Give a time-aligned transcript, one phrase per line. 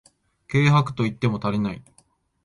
[0.47, 1.83] 軽薄と言っても足りない